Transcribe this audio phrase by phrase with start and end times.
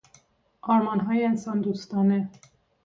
[0.61, 2.29] آرمانهای انسان دوستانه